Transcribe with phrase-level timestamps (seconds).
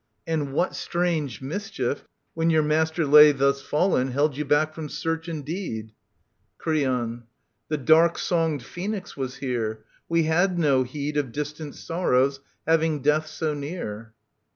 [0.25, 5.27] And what strange mischief, when your master lay Thus fallen, held you back from search
[5.27, 5.91] and deed?
[6.57, 7.25] Creon.
[7.67, 9.85] The dark songed Sphinx was here.
[10.09, 14.15] We had no heed Of distant sorrows, having death so near.